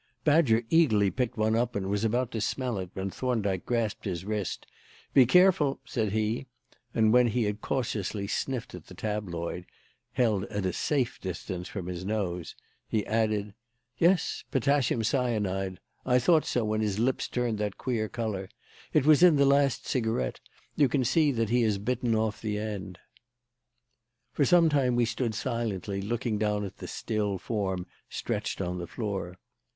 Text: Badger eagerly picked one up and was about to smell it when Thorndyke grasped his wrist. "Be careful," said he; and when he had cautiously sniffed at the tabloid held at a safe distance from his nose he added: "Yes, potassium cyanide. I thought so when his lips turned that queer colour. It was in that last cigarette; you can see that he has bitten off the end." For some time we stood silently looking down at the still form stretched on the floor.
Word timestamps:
Badger 0.23 0.63
eagerly 0.71 1.11
picked 1.11 1.37
one 1.37 1.55
up 1.55 1.75
and 1.75 1.87
was 1.87 2.03
about 2.03 2.31
to 2.31 2.41
smell 2.41 2.79
it 2.79 2.89
when 2.95 3.11
Thorndyke 3.11 3.67
grasped 3.67 4.05
his 4.05 4.25
wrist. 4.25 4.65
"Be 5.13 5.27
careful," 5.27 5.79
said 5.85 6.11
he; 6.11 6.47
and 6.95 7.13
when 7.13 7.27
he 7.27 7.43
had 7.43 7.61
cautiously 7.61 8.25
sniffed 8.25 8.73
at 8.73 8.87
the 8.87 8.95
tabloid 8.95 9.67
held 10.13 10.45
at 10.45 10.65
a 10.65 10.73
safe 10.73 11.21
distance 11.21 11.67
from 11.67 11.85
his 11.85 12.03
nose 12.03 12.55
he 12.89 13.05
added: 13.05 13.53
"Yes, 13.99 14.43
potassium 14.49 15.03
cyanide. 15.03 15.79
I 16.03 16.17
thought 16.17 16.45
so 16.47 16.65
when 16.65 16.81
his 16.81 16.97
lips 16.97 17.27
turned 17.27 17.59
that 17.59 17.77
queer 17.77 18.09
colour. 18.09 18.49
It 18.93 19.05
was 19.05 19.21
in 19.21 19.35
that 19.35 19.45
last 19.45 19.85
cigarette; 19.85 20.39
you 20.75 20.89
can 20.89 21.03
see 21.05 21.31
that 21.33 21.49
he 21.51 21.61
has 21.61 21.77
bitten 21.77 22.15
off 22.15 22.41
the 22.41 22.57
end." 22.57 22.97
For 24.33 24.45
some 24.45 24.67
time 24.67 24.95
we 24.95 25.05
stood 25.05 25.35
silently 25.35 26.01
looking 26.01 26.39
down 26.39 26.65
at 26.65 26.77
the 26.77 26.87
still 26.87 27.37
form 27.37 27.85
stretched 28.09 28.59
on 28.61 28.79
the 28.79 28.87
floor. 28.87 29.37